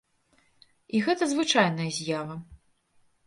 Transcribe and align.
І 0.95 1.01
гэта 1.07 1.27
звычайная 1.35 1.89
з'ява. 1.97 2.35